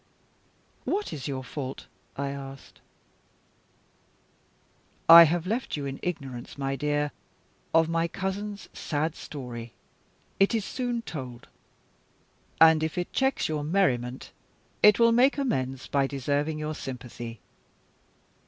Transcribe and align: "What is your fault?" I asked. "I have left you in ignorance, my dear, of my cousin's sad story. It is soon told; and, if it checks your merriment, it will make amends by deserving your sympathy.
"What 0.83 1.13
is 1.13 1.27
your 1.27 1.43
fault?" 1.43 1.85
I 2.17 2.29
asked. 2.29 2.81
"I 5.07 5.25
have 5.25 5.45
left 5.45 5.77
you 5.77 5.85
in 5.85 5.99
ignorance, 6.01 6.57
my 6.57 6.75
dear, 6.75 7.11
of 7.71 7.87
my 7.87 8.07
cousin's 8.07 8.67
sad 8.73 9.13
story. 9.15 9.73
It 10.39 10.55
is 10.55 10.65
soon 10.65 11.03
told; 11.03 11.47
and, 12.59 12.81
if 12.81 12.97
it 12.97 13.13
checks 13.13 13.47
your 13.47 13.63
merriment, 13.63 14.31
it 14.81 14.97
will 14.97 15.11
make 15.11 15.37
amends 15.37 15.85
by 15.85 16.07
deserving 16.07 16.57
your 16.57 16.73
sympathy. 16.73 17.39